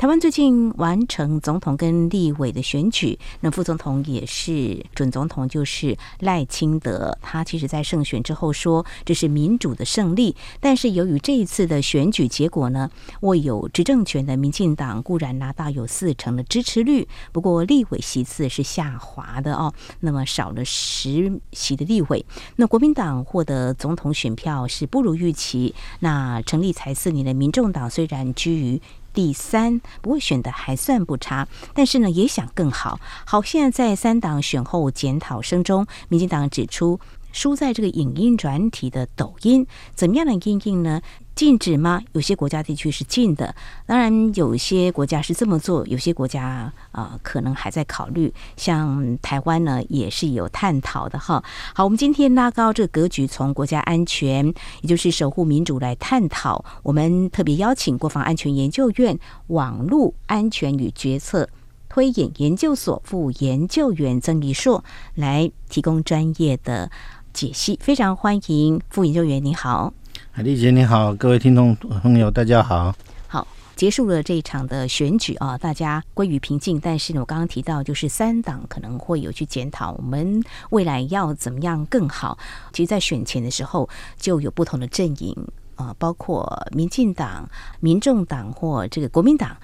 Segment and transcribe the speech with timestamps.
[0.00, 7.18] 台湾最近完成总统跟立委的选举，那副总统也是准总统，就是赖清德。
[7.20, 12.90] 他其实在胜选之后说这是民主的胜利，但是由于这一次的选举结果呢，
[13.20, 19.70] 握有执政权的民进党固然拿到有四成的支持率，不过立委席次是下滑的哦，
[20.00, 22.24] 那么少了十席的立委。
[22.56, 28.80] 那国民党获得总统选票是不如预期，那成立才四年的民众党虽然居于
[29.20, 32.98] 第三，不会选的还算不差，但是呢也想更好。
[33.26, 36.98] 好，现在在三党选后检讨声中，民进党指出。
[37.32, 41.00] 输在这个影音转体的抖音，怎么样的因应呢？
[41.34, 42.02] 禁止吗？
[42.12, 43.54] 有些国家地区是禁的，
[43.86, 48.32] 当然有些国家是这么做，有些国家啊、可能还在考虑。
[48.56, 51.42] 像台湾呢，也是有探讨的哈。
[51.74, 54.46] 好，我们今天拉高这个格局，从国家安全，
[54.82, 56.62] 也就是守护民主来探讨。
[56.82, 61.48] 我们特别邀请国防安全研究院网络安全与决策
[61.88, 64.84] 推演研究所副研究员曾逸硕
[65.14, 66.90] 来提供专业的。
[67.32, 69.94] 解析，非常欢迎副研究员，你好，
[70.32, 72.94] 海丽姐你好，各位听众朋友大家好。
[73.26, 76.78] 好，结束了这一场的选举啊，大家归于平静。
[76.78, 82.38] 但是呢，我刚刚提到，就是三党可能会有去检讨，我们未来要怎么样更好。
[82.72, 85.36] 其实，在选前的时候就有不同的阵营
[85.74, 87.50] 啊，包括民进党、
[87.80, 89.56] 民众党或这个国民党，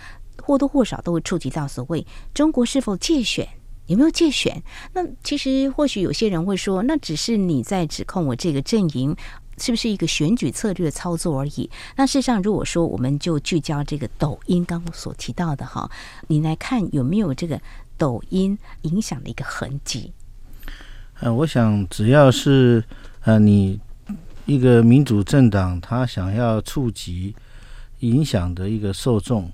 [0.42, 3.48] 或多或少都会触及到所谓中国是否借选。
[3.86, 4.60] 有没有借选？
[4.94, 9.14] 那其实或许有些人会说，那只是你在指控我这个阵营
[9.58, 11.70] 是不是一个选举策略操作而已。
[11.96, 15.90] 那事实上，如果说我们就聚焦这个抖音刚刚所提到的哈，
[16.28, 17.60] 你来看有没有这个
[17.96, 20.12] 抖音影响的一个痕迹？
[21.20, 22.84] 呃，我想只要是
[23.22, 23.80] 呃你
[24.44, 27.34] 一个民主政党，他想要触及
[28.00, 29.50] 影响的一个受众。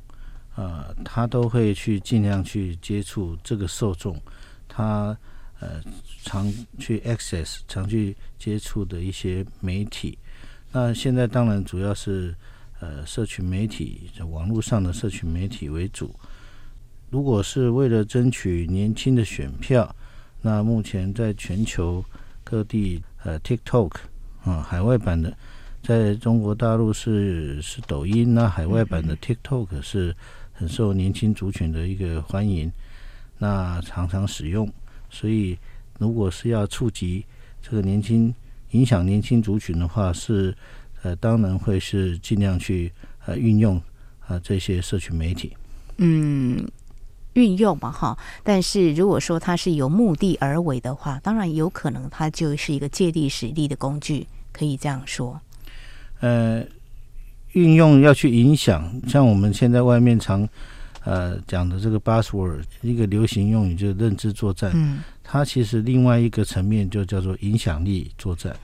[0.55, 4.21] 呃，他都会去尽量去接触这个受众，
[4.69, 5.17] 他
[5.61, 5.81] 呃
[6.25, 10.19] 常去 access 常去接触的一些媒体。
[10.71, 12.35] 那现在当然主要是
[12.81, 16.15] 呃社群媒体，网络上的社群媒体为主。
[17.11, 19.95] 如果是为了争取年轻的选票，
[20.41, 22.05] 那目前在全球
[22.43, 23.91] 各地呃 TikTok
[24.45, 25.37] 啊、呃、海外版的，
[25.83, 30.17] 在中国大陆是是抖音，那海外版的 TikTok 是。
[30.55, 32.71] 很受年轻族群的一个欢迎，
[33.39, 34.71] 那常常使用，
[35.11, 35.59] 所以
[35.99, 37.25] 如果是要触及
[37.63, 38.35] 这个年轻、
[38.71, 40.55] 影响年轻族群的话，是
[41.03, 42.93] 呃，当然会是尽量去
[43.27, 43.77] 呃运用
[44.21, 45.57] 啊、呃、这些社群媒体。
[45.99, 46.67] 嗯，
[47.35, 55.41] 运用嘛哈，但是如果说它是有目的而为的话，当然有可能它就是一个借力使力的工具，可以这样说。
[56.21, 56.65] 呃。
[57.53, 60.49] 运用要去影响，像我们现在外面常
[61.05, 64.71] 呃讲的这个 buzzword，一个流行用语就是认知作战。
[64.75, 68.55] 嗯，它其实另外一个层面就叫做影响力作战。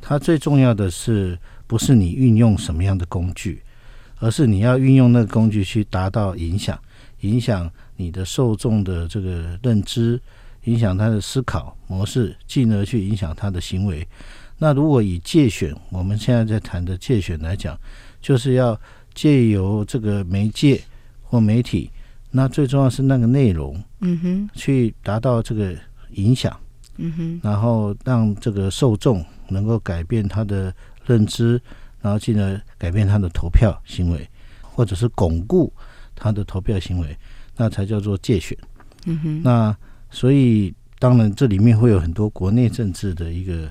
[0.00, 3.62] 它最重要的是不是你运用什么样的工具，
[4.18, 6.78] 而是你要运用那个工具去达到影响，
[7.20, 10.20] 影响你的受众的这个认知，
[10.64, 14.06] 影响他的思考模式，进而去影响他的行为。
[14.58, 17.78] 那如果以借选，我们现在在谈的借选来讲。
[18.24, 18.80] 就是要
[19.12, 20.80] 借由这个媒介
[21.34, 21.90] 或媒体，
[22.30, 25.74] 那最重要是那个内容，嗯哼，去达到这个
[26.12, 26.56] 影响，
[26.98, 30.72] 嗯哼，然后让这个受众能够改变他的
[31.04, 31.60] 认知，
[32.00, 34.30] 然后进而改变他的投票行为，
[34.62, 35.72] 或者是巩固
[36.14, 37.18] 他的投票行为，
[37.56, 38.56] 那才叫做借选，
[39.06, 39.42] 嗯哼。
[39.42, 39.76] 那
[40.08, 43.68] 所以当然这里面会有很多国内政治的一个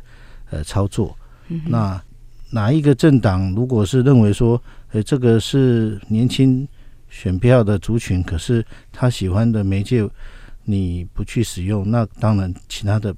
[0.50, 1.18] 呃操作，
[1.48, 2.04] 嗯，那。
[2.52, 4.62] 哪一个政党如果是认为说，
[4.92, 6.68] 呃，这个是年轻
[7.14, 10.04] 选票的族群，可是他喜欢的媒介
[10.64, 13.16] 你不去使用，那当然其他的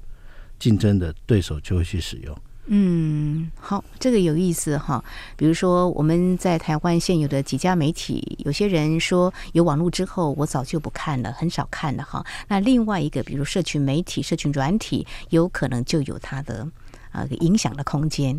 [0.58, 2.36] 竞争的对手就会去使用。
[2.66, 5.02] 嗯，好，这个有意思哈。
[5.34, 12.22] 比如说我们在台湾现有的几家媒体，有些人说有网络之后，我早就不看了，很少看了哈。
[12.48, 16.68] 那另外一个，比如社群媒体、社群软体，有可能就有它的
[17.12, 18.38] 啊影响的空间。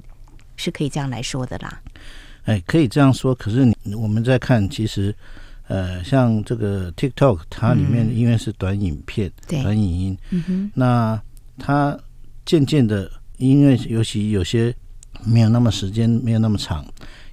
[0.60, 1.80] 是可以这样来说的啦，
[2.46, 3.36] 哎，可以这样说。
[3.36, 5.16] 可是我们在看，其实，
[5.68, 11.22] 呃，像这个 TikTok，它里面因为是短影片、嗯、短影音，那
[11.58, 11.98] 它
[12.46, 14.74] 渐渐的，因为尤其有些
[15.24, 16.86] 没有那么时间，没有那么长。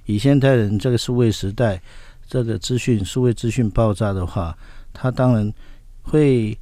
[0.05, 1.81] 以现代人这个数位时代，
[2.27, 4.57] 这个资讯数位资讯爆炸的话，
[4.93, 5.51] 他当然
[6.03, 6.57] 会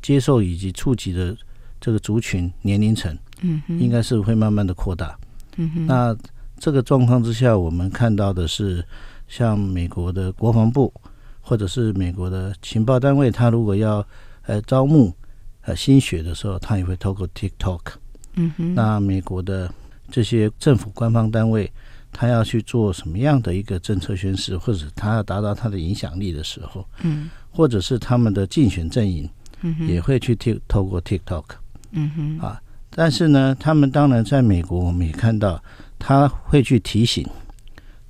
[0.00, 1.36] 接受以及触及的
[1.80, 5.16] 这个族群年龄层，嗯，应该是会慢慢的扩大。
[5.56, 6.16] 嗯哼，那
[6.58, 8.82] 这个状况之下，我们看到的是，
[9.28, 10.92] 像美国的国防部
[11.48, 14.06] 或者是美国的情报单位，他如果要
[14.42, 15.14] 呃招募
[15.62, 17.80] 呃新血的时候，他也会透过 TikTok。
[18.34, 19.72] 嗯哼，那美国的
[20.10, 21.70] 这些政府官方单位。
[22.10, 29.28] 他要去做什么样的一个政策宣示，或者他要达到他的影响力的时候，嗯，或者是他们的竞选阵营，
[29.60, 31.44] 嗯，也会去透透过 TikTok，
[31.92, 35.62] 嗯哼，啊，但是呢，他们当然在美国，我们也看到
[35.98, 37.28] 他会去提醒，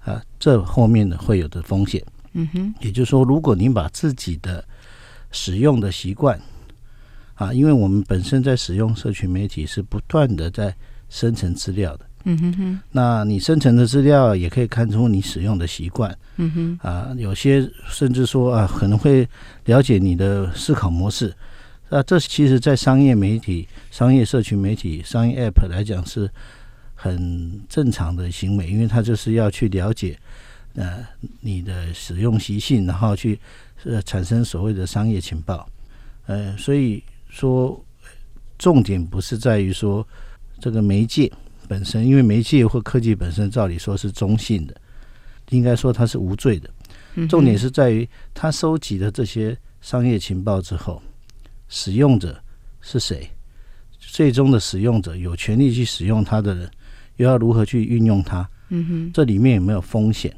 [0.05, 2.01] 啊，这后面的会有的风险，
[2.33, 4.65] 嗯哼，也就是说，如果您把自己的
[5.31, 6.41] 使用的习惯，
[7.35, 10.75] 啊，因为我们本身在使用社群媒体是不断的在
[11.09, 12.07] 生成资料的。
[12.25, 16.17] 嗯哼哼，那你生成的资料也可以看出你使用的习惯。
[16.37, 19.27] 嗯哼，啊，有些甚至说啊，可能会
[19.65, 21.33] 了解你的思考模式。
[21.91, 26.29] 啊，这其实，在商业媒体、商业社群媒体、商业 App 来讲是
[26.95, 30.19] 很正常的行为，因为它就是要去了解
[30.79, 31.05] 呃
[31.41, 33.39] 你的使用习性，然后去
[33.85, 35.69] 呃产生所谓的商业情报。
[36.27, 37.85] 呃，所以说
[38.57, 40.07] 重点不是在于说
[40.59, 41.31] 这个媒介。
[41.69, 44.75] 本身，因为媒介或科技本身，照理说是中性的，
[45.51, 46.71] 应该说它是无罪的。
[47.29, 51.03] 重点是在于他收集的这些商业情报之后，
[51.69, 52.43] 使用者
[52.81, 53.29] 是谁？
[53.99, 56.71] 最终的使用者有权利去使用它的人，
[57.17, 58.49] 又要如何去运用它？
[58.71, 60.35] 嗯哼，这里面有没有风险？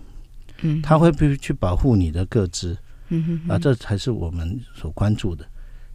[0.62, 2.76] 嗯，他会不会去保护你的个资？
[3.08, 5.44] 嗯哼，啊，这才是我们所关注的，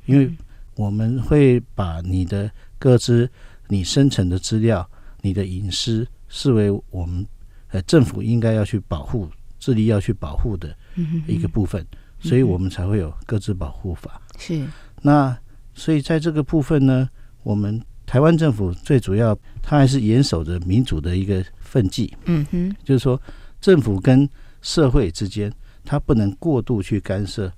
[0.06, 0.32] 因为
[0.76, 3.30] 我们会把你的个资、
[3.68, 4.88] 你生成的资料。
[5.22, 7.26] 你的隐私视为我们
[7.70, 9.28] 呃政府应该要去保护、
[9.58, 10.78] 致力要去保护的
[11.26, 11.84] 一个部分，
[12.20, 14.22] 所以我们才会有个资保护法。
[14.38, 14.64] 是
[15.02, 15.36] 那
[15.74, 17.10] 所以在这个部分呢，
[17.42, 22.16] 我们台湾政府最主要，它还是严守着民主的一个分际。
[22.26, 23.20] 嗯哼，就是说
[23.60, 24.30] 政府跟
[24.66, 25.54] 社会之间，
[25.84, 27.52] 它不能过度去干涉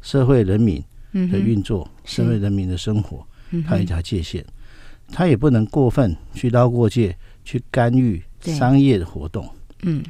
[0.00, 3.22] 社会人民的运作、社会人民的生活，
[3.66, 4.42] 它有一条界限。
[5.10, 7.14] 他也不能过分去捞过界，
[7.44, 9.46] 去干预商业的活动。
[9.82, 10.02] 嗯，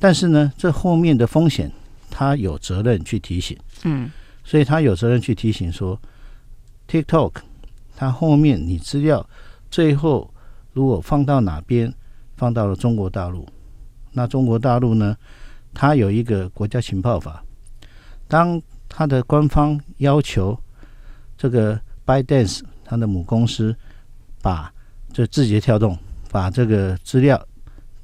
[0.00, 1.70] 但是呢，这后面的风险，
[2.10, 3.56] 他有责任去提醒。
[3.84, 4.10] 嗯，
[4.42, 6.00] 所以他有责任去提醒说
[6.88, 7.32] ，TikTok，
[7.96, 9.24] 它后面你资料
[9.70, 10.32] 最后
[10.72, 11.92] 如果放到哪边，
[12.36, 13.46] 放到了中国大陆，
[14.12, 15.16] 那中国大陆呢，
[15.76, 17.44] 它有一个国家情报法，
[18.26, 20.58] 当他的官方要求
[21.36, 23.76] 这个 ByteDance 它的母公司。
[24.42, 24.72] 把
[25.12, 25.98] 这字节跳动
[26.30, 27.44] 把这个资料，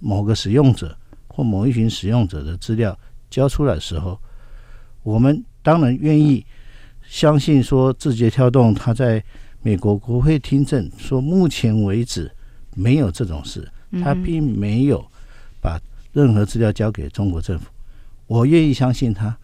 [0.01, 0.97] 某个使用者
[1.29, 2.99] 或某一群使用者的资料
[3.31, 4.19] 交出来的时候，
[5.05, 6.45] 我们当然愿意
[7.07, 9.23] 相信说字节跳动它在
[9.61, 12.29] 美国国会听证说，目前为止
[12.75, 13.71] 没有这种事，
[14.03, 15.12] 它并没有把
[16.13, 17.67] 任何资料交给中国政府，
[18.27, 19.37] 我愿意相信他。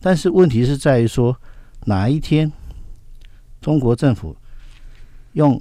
[0.00, 1.36] 但是问题是在于说，
[1.84, 2.50] 哪一天
[3.60, 4.36] 中国政府
[5.32, 5.60] 用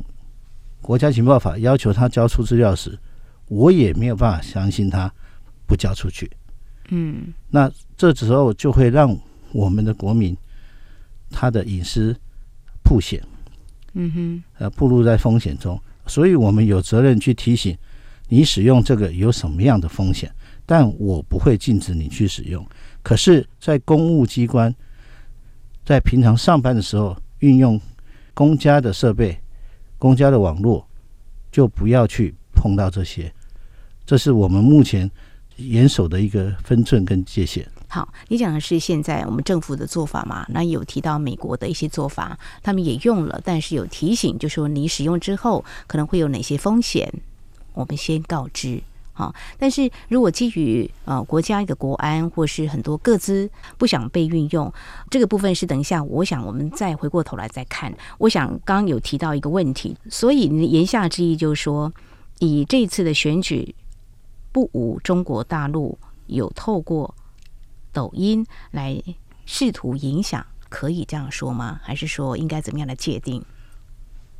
[0.82, 2.98] 国家情报法要求他交出资料时，
[3.48, 5.14] 我也没有办法相信他
[5.68, 6.30] 不交出去。
[6.90, 9.16] 嗯，那这时候就会让
[9.54, 10.36] 我们的国民
[11.30, 12.16] 他的隐私
[12.84, 13.24] 曝险。
[13.94, 17.78] 嗯哼，呃，暴露在风险中，所以我们有责任去提醒
[18.28, 20.34] 你使用这个有什么样的风险。
[20.72, 22.66] 但我不会禁止你去使用。
[23.04, 24.74] 可是，在公务机关
[25.84, 27.78] 在平常上班的时候，运用
[28.34, 29.38] 公家的设备。
[29.98, 30.88] 公家的网络
[31.52, 33.30] 就不要去碰到这些，
[34.06, 35.12] 这是我们目前
[35.58, 37.68] 严守的一个分寸跟界限。
[37.90, 40.46] 好，你讲的是现在我们政府的做法嘛？
[40.48, 47.14] 那有提到美国的一些做法，他们也用了，但是有提醒，就说你使用之后可能会有哪些风险，
[47.74, 48.82] 我们先告知。
[49.14, 54.74] 好，但是如果基于呃国家的国安或是很多个资不想被运用，
[55.10, 57.94] 这个部分是等一下，我想我们再回过头来再看。
[58.18, 61.92] 我想刚有提到一个问题，所以你言下之意就是说，
[62.40, 63.76] 以这次的选举
[64.54, 67.14] 不无中国大陆有透过
[67.92, 68.98] 抖音来
[69.46, 71.82] 试图影响，可以这样说吗？
[71.84, 73.44] 还是说应该怎么样来界定？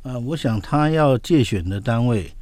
[0.02, 2.32] 呃，我想他要借选的单位，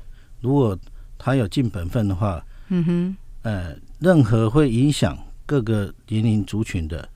[0.41, 0.79] 如果。
[1.23, 7.07] 他有尽本分的话，嗯哼，呃，任何会影响各个年龄族群的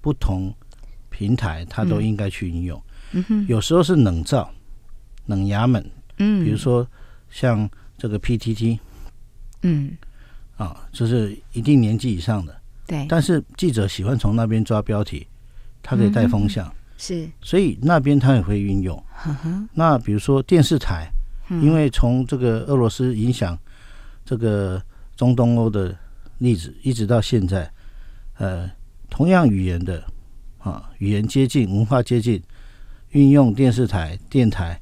[0.00, 0.52] 不同
[1.10, 2.82] 平台，他都应该去应用。
[3.12, 4.52] 嗯哼，有时候是冷灶、
[5.26, 5.88] 冷衙门，
[6.18, 6.84] 嗯，比如说
[7.30, 8.80] 像这个 PTT，
[9.62, 9.96] 嗯，
[10.56, 12.60] 啊，就是一定年纪以上的。
[12.84, 13.06] 对。
[13.08, 15.24] 但是记者喜欢从那边抓标题，
[15.82, 16.66] 他可以带风向。
[16.66, 17.28] 嗯、是。
[17.40, 19.00] 所以那边他也会运用。
[19.14, 21.08] 呵呵那比如说电视台，
[21.48, 23.58] 因为从这个俄罗斯影响
[24.24, 24.82] 这个
[25.16, 25.96] 中东欧的
[26.38, 27.70] 例子，一直到现在，
[28.38, 28.70] 呃，
[29.08, 30.04] 同样语言的
[30.58, 32.42] 啊，语言接近，文化接近。
[33.12, 34.78] 运用电视台、电台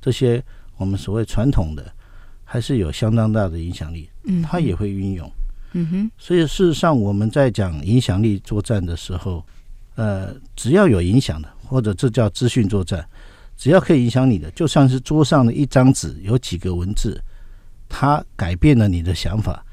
[0.00, 0.42] 这些
[0.76, 1.92] 我们所谓传统的，
[2.42, 4.08] 还是有相当大的影响力。
[4.24, 5.30] 嗯，它也会运用。
[5.72, 6.10] 嗯哼。
[6.16, 9.44] 所以事实上，我们在讲影响力作战的时候，
[9.96, 13.06] 呃，只要有影响的，或者这叫资讯作战，
[13.56, 17.20] 只要可以影响你的，就算是桌上的一张纸，有几个文字，
[17.88, 19.64] 它改变了你的想法，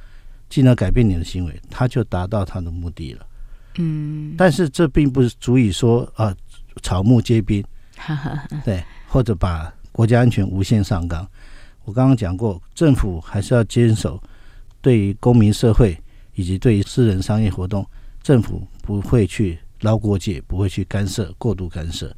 [0.49, 3.25] 进而改变你的行为，它就达到它的目的了。
[3.77, 4.35] 嗯。
[4.37, 6.35] 但是这并不是足以说啊，
[6.81, 7.63] 草木皆兵。
[8.65, 11.25] 对，或者把国家安全无限上纲。
[11.85, 14.21] 我刚刚讲过，政府还是要坚守
[14.81, 15.97] 对于公民社会
[16.33, 17.85] 以及对于私人商业活动，
[18.21, 22.13] 政府不会去捞过界，不会去干涉、过度干涉，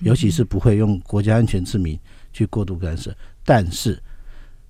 [0.00, 1.98] 尤其是不会用国家安全之名
[2.32, 3.14] 去过度干涉。
[3.44, 4.00] 但是，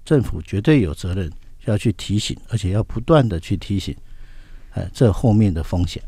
[0.05, 1.31] 政府绝对有责任
[1.67, 3.97] 要去提醒，而且要不断的去提醒，
[4.71, 6.03] 哎，这后面的风险。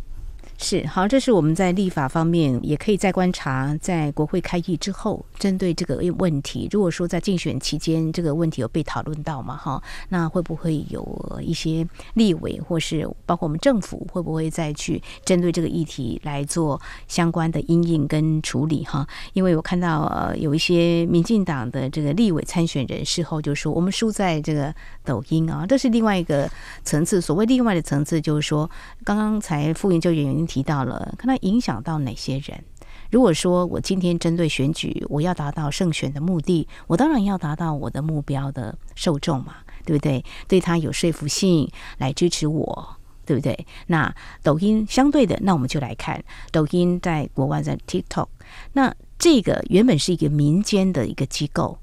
[0.63, 19.07] 是好，这是我们在立法方面也可以再观察，在国会开议之后，针对这个问题，如果说在竞选期间这个问题有被讨论到嘛，哈，那会不会有一些立委或是包括我们政府会不会再去针对这个议题来做相关的因应跟处理哈？
[19.33, 24.75] 因为我看到呃有一些民进党的这个立委参选人事后就说，我们输在这个
[25.05, 26.51] 抖音啊，这是另外一个
[26.85, 27.19] 层次。
[27.19, 28.71] 所谓另外的层次，就是说
[29.05, 30.50] 刚刚才副研究员。
[30.51, 32.65] 提到了，看它影响到哪些人？
[33.09, 40.25] 如果说我今天针对选举，我要达到胜选的目的，我当然要达到我的目标的受众嘛，对不对？
[40.49, 43.65] 对他有说服性来支持我，对不对？
[43.87, 48.27] 那抖音相对的，那我们就来看抖音在国外在 TikTok，
[48.73, 51.79] 那这个原本是一个民间的一个机构，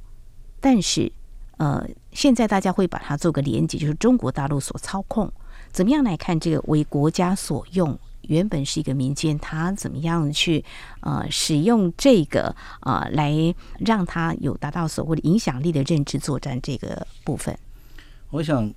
[0.60, 1.10] 但是
[1.56, 5.32] 呃，现在大家会把它做个连结，就是中国大陆所操控，
[5.72, 7.98] 怎么样来看这个为国家所用？
[8.24, 10.64] 原本是一个民间，他怎么样去
[11.00, 17.58] 呃使用这个呃来让他有达到所谓的影响力的认知作战这个部分？
[18.30, 18.74] 我想，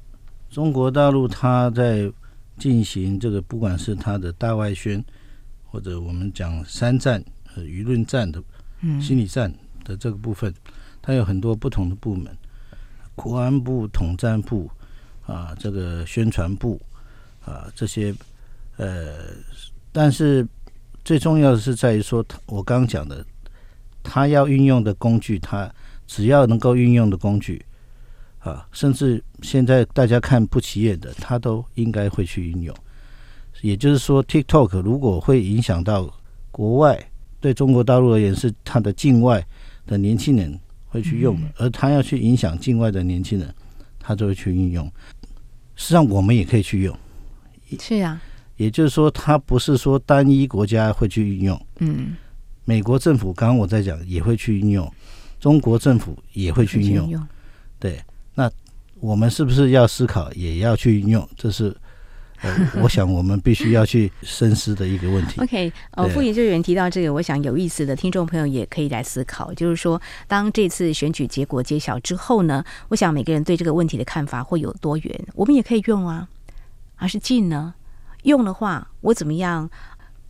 [0.49, 2.13] 中国大陆他在
[2.59, 5.05] 进行这个，不管是他的大外宣，
[5.67, 8.41] 或者我们讲三战和舆论战的
[9.01, 9.53] 心理战
[9.85, 10.55] 的这个部分，
[11.03, 12.37] 它有很多不同的部门，
[13.17, 14.71] 国安部、统战部
[15.27, 16.81] 啊，这个宣传部
[17.45, 18.15] 啊这些。
[18.81, 19.13] 呃，
[19.93, 20.47] 但是
[21.05, 23.23] 最重要的是在于说，我刚刚讲的，
[24.03, 25.71] 他要运用的工具，他
[26.07, 27.63] 只要能够运用的工具
[28.39, 32.75] 啊，甚至现在大家看不起眼的，他都应该会去运用。
[33.61, 36.11] 也就是说，TikTok 如果会影响到
[36.51, 36.99] 国外，
[37.39, 39.47] 对中国大陆而言是他的境外
[39.87, 43.55] 的年轻人会去用的，而他要去影响境外的年轻人，
[43.99, 44.91] 他就会去运用。
[45.77, 46.99] 实际上，我们也可以去用。
[47.79, 48.19] 是啊。
[48.61, 51.67] 也就是说，它不是说单一国家会去运用。
[51.79, 52.15] 嗯，
[52.67, 54.87] 美国政府刚刚我在讲也会去运用，
[55.41, 57.27] 中国政府也会去运用。
[57.79, 57.99] 对，
[58.35, 58.51] 那
[59.01, 61.27] 我们是不是要思考也要去运用？
[61.39, 61.75] 这是
[62.43, 65.41] 呃， 我想我们必须要去深思的一个问题。
[65.41, 69.99] OK，呃，副研究员提到这个，我想有意思的听众朋友也可以来思考，就是说，
[70.29, 75.27] 当这次选举结果揭晓之后呢，我想每个人对这个问题的看法会有多远？
[75.35, 76.29] 我们也可以用啊，
[76.95, 77.73] 还是近呢？
[78.23, 79.69] 用的话，我怎么样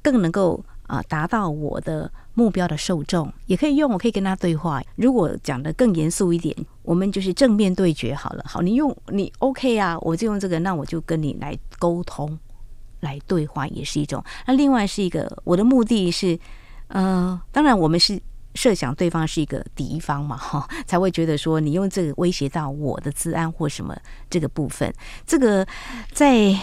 [0.03, 3.33] 更能够啊达到我的目标的受众？
[3.47, 4.83] 也可以用，我可以跟他对话。
[4.97, 8.45] 如果讲得更严肃一点，我们就是正面对决好了。
[8.47, 12.39] 好，你用你 OK 啊，我就用这个，那我就跟你来沟通，
[13.01, 14.23] 来对话也是一种。
[14.47, 16.39] 那另外是一个，我的目的是，
[16.89, 18.21] 呃，当然我们是
[18.55, 23.97] 设想对方是一个敌方嘛，哈，才会觉得说你用这个威胁到我的治安或什么
[24.31, 24.93] 这个部分，
[25.27, 25.67] 这个
[26.13, 26.57] 在。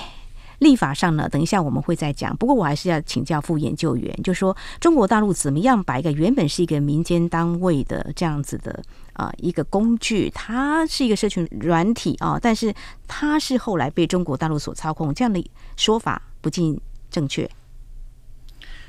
[0.60, 2.36] 立法上呢，等一下我们会再讲。
[2.38, 8.84] 不过我还是要请教副研究员，就说中国大陆怎么样把一个原本是一个民间单位的这样子的
[9.14, 12.74] 啊一个工具，它是一个社群软体啊，但是
[13.08, 16.80] 它是后来被中国大陆所操控，这样的说法不尽
[17.12, 17.48] 正确。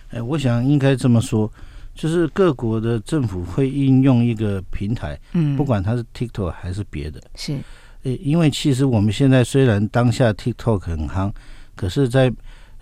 [0.09, 1.53] 哎，我想应该这么说，
[1.95, 7.59] 就是各国的政府会应用一个平台，嗯，不管它是 TikTok 还是别的，是，
[8.03, 11.31] 因为其实我们现在虽然当下 TikTok 很夯。
[11.79, 12.33] 可是，在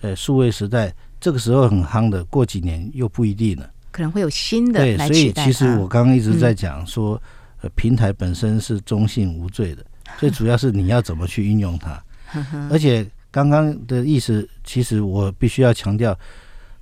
[0.00, 7.20] 呃数位时代，这个时候很夯的，过几年又不一定了，可能会有新的对，所以其实我刚刚一直在讲说，
[7.60, 9.84] 呃，平台本身是中性无罪的，
[10.18, 12.02] 最主要是你要怎么去运用它。
[12.72, 16.18] 而且刚刚的意思，其实我必须要强调，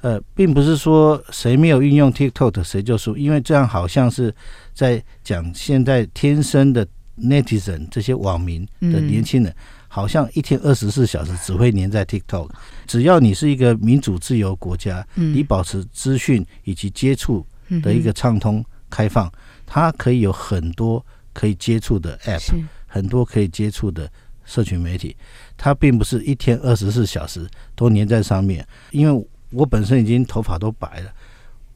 [0.00, 4.34] 呃，并不是说谁没有运用 TikTok 谁就输，因为这样好像是
[4.72, 6.86] 在讲现在天生的
[7.18, 9.54] netizen 这些网民的年轻人。
[9.94, 12.50] 好像一天二十四小时只会黏在 TikTok，
[12.84, 17.46] 只要你是一个民主自由国家，你保持资讯以及接触
[17.80, 19.32] 的一个畅通开放，
[19.64, 24.10] 它可以有很多可以接触的 App，很多可以接触的
[24.44, 25.16] 社群媒体，
[25.56, 28.66] 它并不是一天二十四小时都黏在上面。
[28.90, 31.12] 因为我本身已经头发都白了，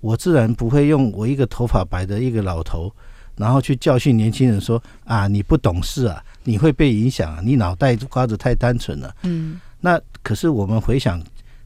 [0.01, 2.93] 我自然不会用我一个头发白的一个老头，
[3.39, 6.23] 然后去教训年轻人说啊，你不懂事啊。
[6.45, 7.43] 你会被影响啊！
[7.45, 9.15] 你脑袋瓜子太单纯了。
[9.25, 11.23] 嗯，那可是我们回想，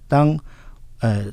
[0.08, 0.36] 当
[0.98, 1.26] 呃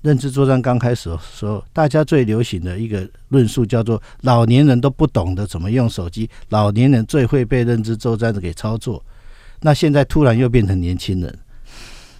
[0.00, 9.04] 认知作战刚开始的时候，大家最流行的一个论述叫做“老年人都不懂得怎么用手机，老年人最会被认知作战的给操作”。
[9.60, 11.38] 那现在突然又变成年轻人。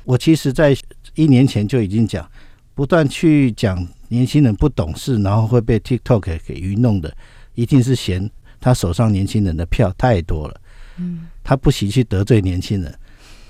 [0.04, 0.76] 我其实在
[1.14, 2.28] 一年前就已经讲，
[2.74, 7.10] 不断去讲年轻人不懂事，然后会被 TikTok 给愚弄的，
[7.54, 8.30] 一定是嫌
[8.60, 10.60] 他手上年轻人的票太多了。
[10.96, 12.94] 嗯，他不惜去得罪年轻人，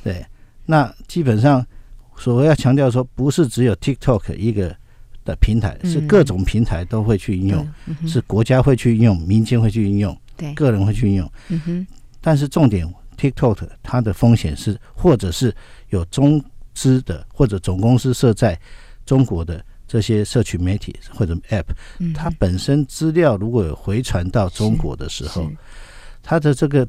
[0.02, 0.24] 对，
[0.64, 1.64] 那基本上
[2.16, 4.74] 所谓要强调说，不是只有 TikTok 一个
[5.24, 7.68] 的平台，是各种平台都会去应用，
[8.06, 11.30] 是国家会去应用，民间会去应用，对，个人会去应用。
[11.48, 11.86] 嗯哼，
[12.20, 15.54] 但是重点，TikTok 它的风险是，或者是
[15.90, 16.42] 有中
[16.72, 18.58] 资的或者总公司设在
[19.04, 21.66] 中国的这些社群媒体或者 App，
[22.12, 25.48] 它本身资料如果有回传到中国的时候，
[26.20, 26.84] 它的这个。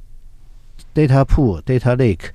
[0.94, 2.30] Data pool、Data Lake，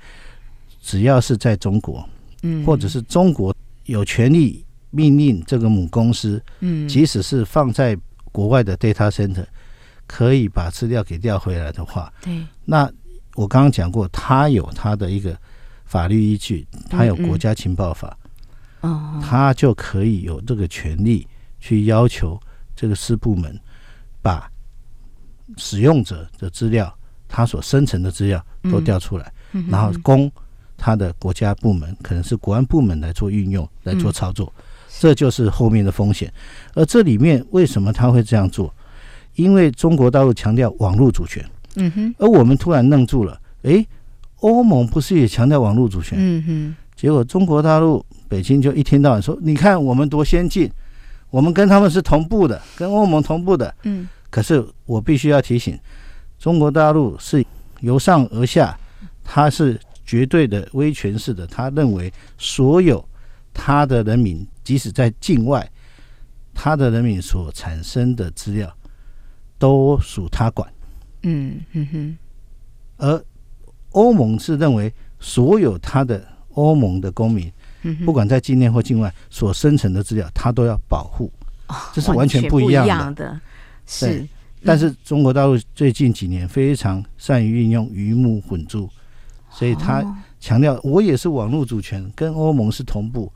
[0.83, 2.07] 只要是在中国，
[2.43, 7.97] 嗯，或者是中国有权利命令这个母公司，嗯，即使是放在
[8.33, 9.47] 国外的 Data Center，
[10.07, 12.91] 可以把资料给调回来的话，对，那
[13.35, 15.35] 我刚刚讲过，它有它的一个
[15.87, 18.17] 法律依据，它有国家情报法，
[18.81, 21.27] 哦，它就可以有这个权利
[21.59, 22.41] 去要求
[22.75, 23.59] 这个私部门
[24.23, 24.51] 把
[25.57, 26.93] 使用者的资料。
[27.33, 29.33] 他所生成的资料都调出来，
[29.69, 30.29] 然后供
[30.77, 34.53] 他的国家部门，可能是国安部门来做运用、来做操作，
[34.99, 36.33] 这就是后面的风险。
[36.75, 38.75] 而这里面为什么他会这样做？
[39.37, 43.41] 因为中国大陆强调网络主权，嗯哼，而我们突然愣住了。
[43.63, 43.87] 诶，
[44.41, 46.19] 欧盟不是也强调网络主权？
[46.21, 50.71] 嗯哼，结果中国大陆北京就一天到晚说：“你看我们多先进，
[51.31, 55.81] 我们跟他们是同步的，跟欧盟同步的。”嗯，可是我必须要提醒。
[56.39, 57.43] 中国大陆是
[57.81, 58.79] 由上而下，
[59.25, 61.47] 他是绝对的威权式的。
[61.47, 63.03] 他认为所有
[63.55, 65.67] 他的人民，即使在境外，
[66.53, 68.71] 他的人民所产生的资料
[69.59, 70.71] 都属他管。
[71.23, 72.19] 嗯嗯哼。
[72.99, 73.25] 而
[73.93, 76.23] 欧盟是认为所有他的
[76.55, 77.53] 欧盟的公民，
[78.05, 81.31] 不管在境内或境外所生成的资料，他都要保护。
[81.93, 83.41] 这是完全不一样的。
[83.87, 84.27] 是。
[84.63, 88.89] 但是中国大陆最近几年非常善于运用鱼目混珠，
[89.51, 90.05] 所以他
[90.39, 93.33] 强调我也是网络主权，跟欧盟是同步。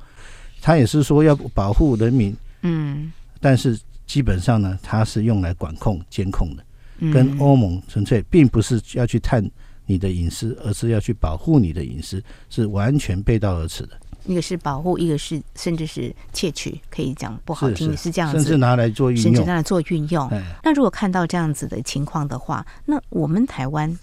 [0.60, 6.64] 他也是说要保护人民，嗯，但是基本上呢，它是用来管控、监控的，
[7.12, 9.42] 跟欧盟纯粹并不是要去探
[9.86, 13.98] 你的隐私，而是要去保护你的隐私，是完全背道而驰的。
[14.26, 20.30] 一个是保护，一个是甚至是窃取，可以讲不好听，是这样子，甚至拿来做运用，甚至拿来做运用。
[20.62, 23.98] 那如果看到这样子的情况的话，那我们台湾，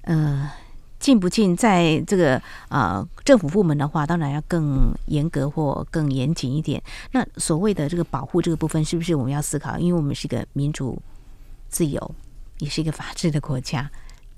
[0.00, 0.50] 呃，
[0.98, 2.34] 进不进在这个
[2.68, 6.82] 啊、呃、政府部门的话，当然要更严格或更严谨一点。
[7.12, 9.78] 那所谓的这个保护这个部分，是不是我们要思考？
[9.78, 11.00] 因为我们是一个民主、
[11.68, 12.14] 自由，
[12.58, 13.88] 也是一个法治的国家。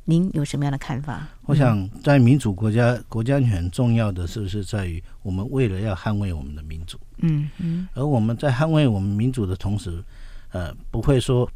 [0.04, 1.28] 您有什么样的看法？
[1.42, 6.98] 我想，在民主国家，国家很重要的是不是在于我们为了要捍卫我们的民主？
[7.18, 7.86] 嗯嗯。
[7.94, 10.02] 而我们在捍卫我们民主的同时，
[10.50, 11.48] 呃，不会说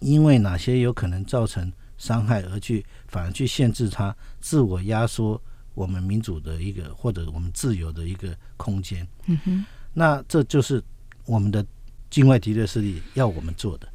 [0.00, 5.40] 因为哪些有可能造成伤害而去反而去限制它，自我压缩
[5.72, 9.08] 我们民主的一个或者我们自由的一个空间。
[9.24, 9.64] 嗯哼。
[9.94, 10.84] 那这就是
[11.24, 11.64] 我们的
[12.10, 13.88] 境外敌对势力要我们做的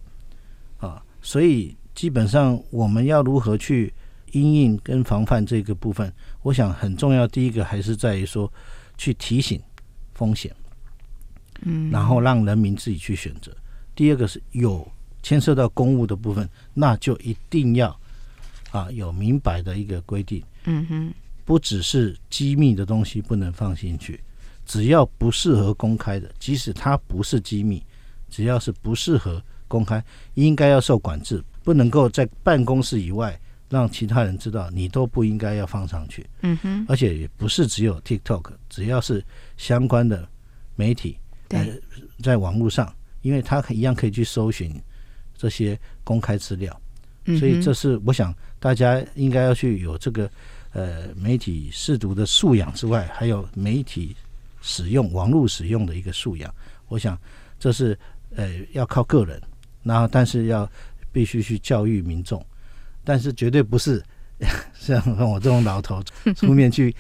[0.80, 1.78] 啊，所以。
[1.94, 3.94] 基本上，我们要如何去
[4.32, 7.28] 因应跟防范这个部分，我想很重要。
[7.28, 8.52] 第一个还是在于说，
[8.98, 9.62] 去提醒
[10.14, 10.56] 风险，
[11.64, 13.56] 嗯，然后让人民自己去选择。
[13.94, 14.90] 第二个是有
[15.22, 17.96] 牵涉到公务的部分，那就一定要
[18.72, 24.20] 啊有明白的一个规定，嗯哼，不只是机密的东西不能放进去，
[24.66, 27.84] 只要不适合公开的，即使它不是机密，
[28.30, 30.04] 只要是不适合公开，
[30.36, 31.44] 应该要受管制。
[31.64, 36.26] 不能够在办公室以外让其他人知道，你都不应该要放上去。
[36.42, 39.24] 嗯哼，而且也不是只有 TikTok，只要是
[39.56, 40.28] 相关的
[40.76, 41.68] 媒体，对，呃，
[42.22, 44.74] 在网络上，因为他一样可以去搜寻
[45.38, 46.82] 这些公开资料，
[47.40, 50.30] 所以这是我想大家应该要去有这个
[50.74, 54.16] 呃媒体试读的素养之外，还有媒体
[54.62, 56.54] 使用网络使用的一个素养。
[56.90, 57.18] 我想
[57.58, 57.98] 这是
[58.36, 59.42] 呃要靠个人，
[59.84, 60.70] 然后但是要
[61.12, 62.44] 必须去教育民众，
[63.04, 64.04] 但是绝对不是
[64.74, 66.02] 像我这种老头
[66.36, 66.96] 出面去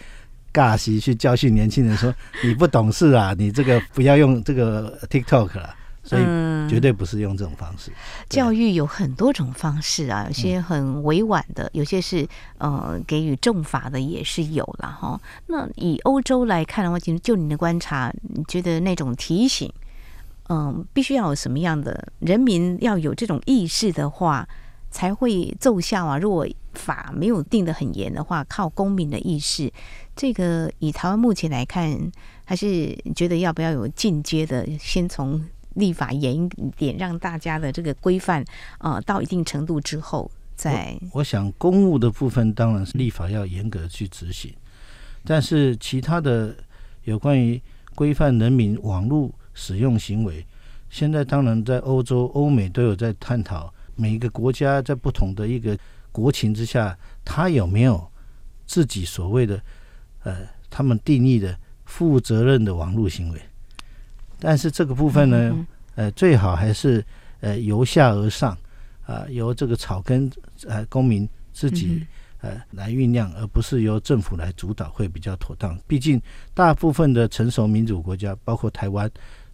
[0.53, 5.75] 尬戏去教训年轻人说你不懂事啊，你这个不要用这个 TikTok 了。
[6.03, 6.23] 所以
[6.67, 7.91] 绝对不是用这种方式。
[8.27, 15.21] 教育有很多种方式啊，有些很委婉的，有些是呃给予重罚的也是有了哈。
[15.45, 19.71] 那以欧洲来看的话，就就你的观察，你觉得那种提醒，
[20.51, 24.45] 嗯，必须要有什么样的人民要有这种意识的话，
[24.89, 26.17] 才会奏效啊？
[26.17, 29.71] 如果法没有定得很严的话，靠公民的意识，
[30.13, 32.11] 这个以台湾目前来看，
[32.43, 35.41] 还是觉得要不要有进阶的，先从。
[35.75, 38.43] 立法严一点，让大家的这个规范
[38.79, 40.93] 啊、到一定程度之后再。
[41.13, 44.53] 我想公务的部分当然是立法要严格去执行，
[45.23, 46.53] 但是其他的
[47.05, 47.61] 有关于
[47.95, 50.45] 规范人民网络使用行为，
[50.89, 55.77] 现在当然在欧洲、欧美都有在探讨，每一个国家在不同的一个
[56.11, 58.05] 国情之下，他有没有
[58.65, 59.61] 自己所谓的
[60.23, 63.41] 呃，他们定义的负责任的网络行为。
[64.39, 67.03] 但是这个部分呢，呃，最好还是
[67.41, 68.51] 呃由下而上
[69.05, 70.31] 啊、呃，由这个草根
[70.67, 72.05] 呃公民自己
[72.39, 75.77] 呃来酝酿，而不是由政府来主导，会比较妥当。
[75.87, 76.19] 毕竟
[76.53, 79.09] 大部分的成熟民主国家，包括台湾，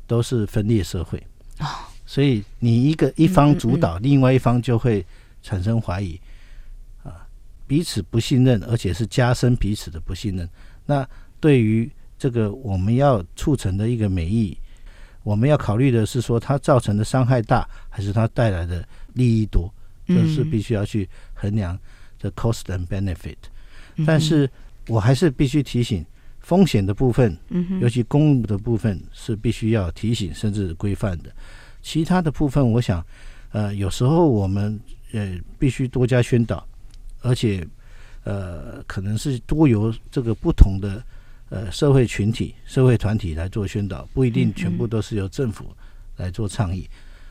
[0.07, 1.21] 都是分裂社会
[1.59, 5.05] 啊，所以你一个一方主导，另外一方就会
[5.43, 6.19] 产生怀疑
[7.03, 7.27] 啊，
[7.67, 10.49] 彼此不信任，而且是加深彼此的不信任。
[10.85, 11.07] 那
[11.39, 14.57] 对于这个我们要促成的一个美意。
[15.23, 19.69] 我们要考虑的是说，它造成的伤害大，还是它带来的利益多？
[20.07, 21.77] 这是必须要去衡量
[22.17, 23.35] 的 cost and benefit。
[24.05, 24.49] 但是
[24.87, 26.05] 我还是必须提醒，
[26.47, 27.37] 风险的部分，
[27.81, 31.29] 尤其公务的部分是必须要提醒甚至规范的。
[31.81, 33.05] 其他的部分，我想，
[33.51, 34.79] 呃，有时候我们
[35.11, 36.65] 呃必须多加宣导，
[37.21, 37.67] 而且
[38.23, 41.03] 呃，可能是多由这个不同的。
[41.49, 45.65] 呃，社会群体、社会团体来做宣导，不一定全部都是由政府
[46.17, 46.85] 来做倡议。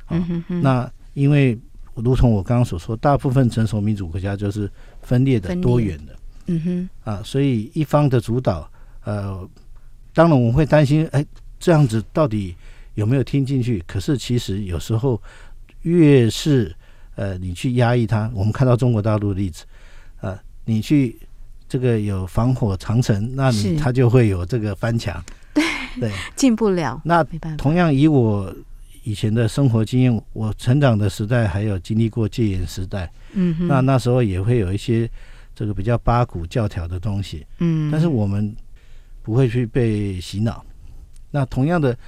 [0.07, 1.59] 好、嗯哦，那因为
[1.95, 4.71] 如同我刚刚所说，大部分成熟民主国家就是
[5.03, 6.17] 分裂的、多元的。
[6.47, 8.67] 嗯哼，啊，所以一方的主导，
[9.07, 9.49] 呃，
[10.13, 11.25] 当然我们会担心，哎，
[11.59, 12.55] 这样子到底
[12.93, 13.83] 有没有听进去？
[13.87, 15.19] 可是其实有时候
[15.83, 16.77] 越是
[17.15, 19.65] 呃，你去压抑它，我们看到中国大陆的例子，
[20.19, 21.19] 啊、呃，你去。
[21.69, 25.21] 这个有防火长城，那你它就会有这个翻墙，
[25.53, 25.65] 对
[25.99, 27.03] 对，进不了。
[27.05, 27.25] 那
[27.59, 28.55] 同样以我
[29.03, 35.11] 以前的生活经验，我成长的时代还有经历过戒严时代，嗯哼，那那时候也会有一些
[35.57, 38.55] 这个比较八股教条的东西，嗯，但是我们
[39.27, 40.65] 不会去被洗脑。
[41.33, 41.99] 那同样的，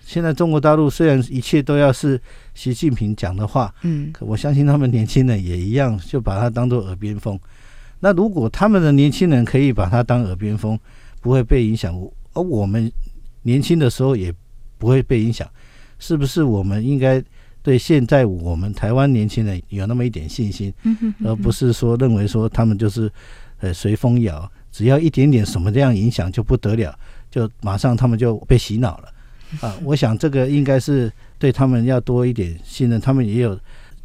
[0.00, 2.20] 现在中国大陆虽然一切都要是
[2.54, 7.36] 习近平讲的话，嗯，可我相信他们年轻人也一样，就把它当做耳边风。
[7.98, 10.78] 那如果他们的年轻人可以把它当耳边风，
[11.20, 11.92] 不会被影响，
[12.32, 12.90] 而我们
[13.42, 14.32] 年轻的时候也
[14.78, 15.50] 不会被影响，
[15.98, 16.44] 是不是？
[16.44, 17.20] 我们应该
[17.60, 20.72] 对现在我们台湾年轻人有那么一点信心，
[21.24, 23.10] 而不是说认为说他们就是
[23.58, 26.96] 呃随风摇，只要一点点什么这样影响就不得了，
[27.28, 29.08] 就马上他们就被洗脑了
[29.60, 29.74] 啊！
[29.82, 33.58] 我想这个应该是对他们要多一点信任，他们也有。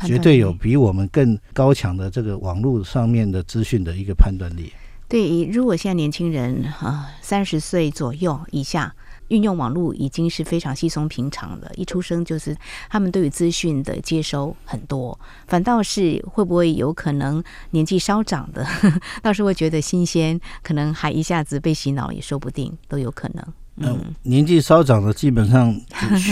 [0.07, 4.73] 绝对有比我们更高强的这个网络上面的资讯的一个判断力。
[5.07, 8.93] 对，如果现在年轻人啊三十岁左右以下
[9.29, 12.55] 运用网络已经是非常稀松平常的，一出生就是
[12.89, 18.65] 他们对于资讯的接收很多，反倒是会不会有可能年纪稍长的，
[19.21, 23.45] 倒是会觉得新鲜，可能还一下子被洗脑也说不定，都有可能。
[23.77, 25.75] 嗯，年纪稍长的基本上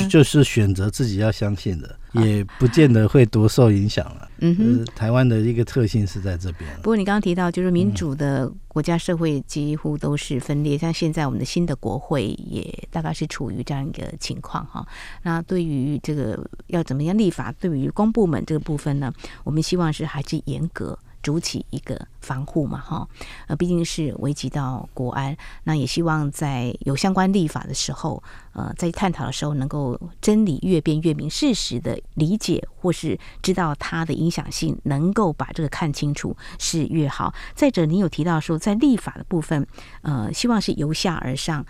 [0.08, 4.28] 就 是选择自己要相信的，也不见得会多受影响了。
[4.42, 6.70] 嗯哼，台湾的一个特性是在这边。
[6.78, 14.86] 不过你刚刚提到，就是民主的国家社会几乎都是分裂，像现在我们的新的国会也大概是处于这样一个情况哈。
[15.22, 20.98] 那对于这个要怎么样立法，对于公部门这个部分呢，我们希望是还是严格。
[21.22, 23.08] 筑起一个防护嘛，哈，
[23.48, 28.22] 呃，毕竟是危及到国安，那也希望在有相关立法的时候，
[28.54, 37.34] 呃，在探讨的时候能够真理越辩越明，事实的理解或是知道它的影响性，能够把这个看清楚是越好。
[37.56, 39.66] 再者，你有提到说在立法的部分，
[40.02, 41.66] 呃，希望是由下而上，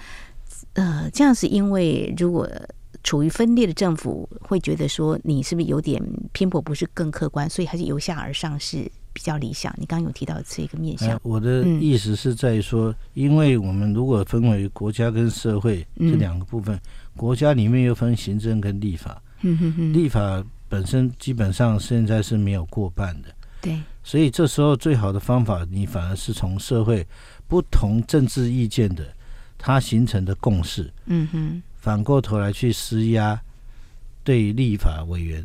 [0.74, 2.50] 呃，这样是因为如果。
[3.04, 6.00] 处于分裂的政府会觉得说，你是不是有点
[6.34, 9.74] 偏颇，不是更客观，所以还是由下而上是比较理想。
[9.78, 16.80] 你刚刚有提到这个面向，我的意思是在于说，因为我们如果分为国家跟社会这两个部分，
[17.16, 19.22] 国家里面又分行政跟立法，
[19.94, 23.30] 立法本身基本上现在是没有过半的，
[23.62, 27.06] 对，所以这时候最好的方法，你反而是从社会
[27.48, 29.06] 不同政治意见的
[29.58, 31.64] 它形成的共识，嗯哼。
[31.76, 33.42] 反过头来去施压，
[34.24, 35.44] 对立法委员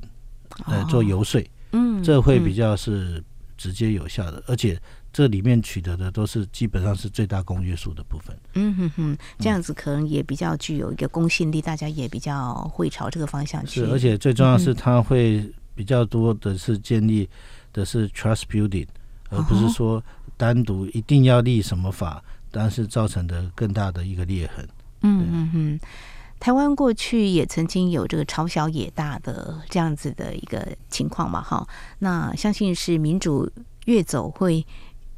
[0.66, 3.24] 呃做游说，嗯，这会比较是
[3.56, 4.80] 直接有效的，而且
[5.12, 8.36] 这里面取得的都是基本上是最大公约数的部分。
[8.54, 13.80] 嗯哼哼，这样子可能也比较具有一个公信力，大家也比较会朝这个方向去。
[13.80, 17.28] 是，而且最重要是它会比较多的是建立
[17.72, 18.86] 的是 trust building，
[19.30, 20.02] 而不是说
[20.36, 24.68] 单独一定要立什么法，但是造成的更大的一个裂痕。
[25.02, 25.80] 嗯嗯嗯。
[26.46, 31.66] 台湾过去也曾经有这个朝小野大的这样子的一个情况嘛，哈，
[31.98, 33.50] 那相信是民主
[33.86, 34.64] 越走会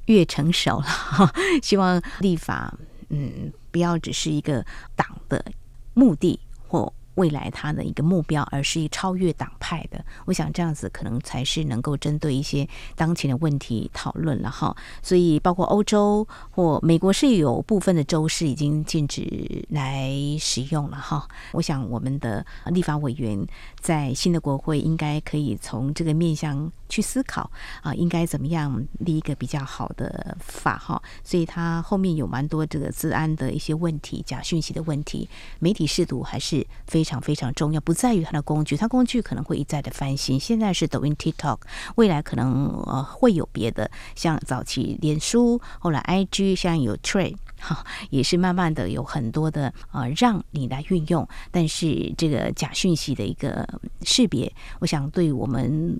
[0.06, 1.30] 越成熟了，哈，
[1.62, 2.74] 希望立法，
[3.10, 4.64] 嗯，不要只是一个
[4.96, 5.44] 党的
[5.92, 6.90] 目的或。
[7.18, 10.02] 未来他的一个目标，而是一超越党派的。
[10.24, 14.74] 我想这样子可能才是能够针对一些当前的问题讨论了哈。
[15.02, 21.26] 所以包括欧洲或美国是有部分的州市已经禁止来使用了哈。
[21.52, 23.44] 我想我们的立法委员
[23.81, 27.50] 在新的国会应该可以从这个面向去思考
[27.83, 31.02] 啊，应该怎么样立一个比较好的法哈。
[31.24, 35.28] 所以它后面有蛮多这个治安的一些问题、假讯息的问题，
[35.59, 40.38] 媒体试图还是非非常非常重要，不在于它的工具，它工具可能会一再的翻新。
[40.38, 41.59] 现在是抖音、TikTok，
[41.94, 51.27] 未来可能呃会有别的，像早期脸书，后来 IG，现在有 Trade 哈，也是慢慢的有很多的呃让你来运用。
[51.51, 53.66] 但是这个假讯息的一个
[54.03, 55.99] 识别，我想对我们。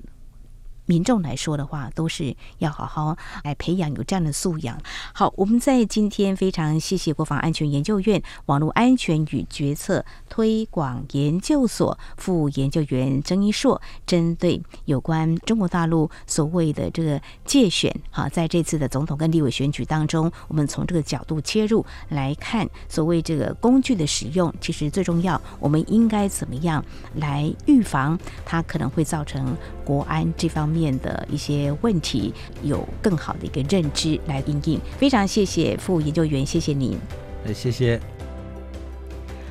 [0.89, 4.81] 民众来说的话，都是要好好来培养有这样的素养。
[5.13, 26.83] 好，我们在今天非常谢谢国防安全研究院网络安全与决策推广研究所副研究员曾一硕，针对有关中国大陆所谓的这个介选，哈，在这次的总统跟立委选举当中，我们从这个角度切入来看，所谓这个工具的使用，其实最重要，我们应该怎么样
[27.17, 30.78] 来预防它可能会造成国安这方面。
[30.79, 34.81] 面的一些问题，有更好的一个认知来应应。
[34.97, 36.97] 非常谢谢副研究员，谢谢您。
[37.45, 38.01] 哎，谢谢。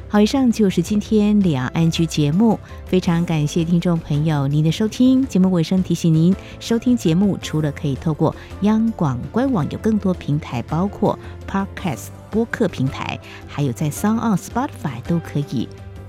[0.09, 5.27] 好，以上就是今天两岸 ING 节目，非常感谢听众朋友您的收听。
[5.27, 15.67] 节目尾声提醒您，收听节目除了可以透过央广官网，有更多平台，包括 Podcast 播客平台，还有在 Sound On Spotify 都可以。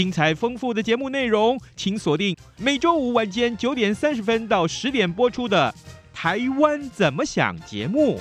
[0.00, 5.70] 精彩丰富的节目内容，请锁定每周五晚间九点三十分到十点播出的
[6.16, 8.18] 《台湾怎么想》节目。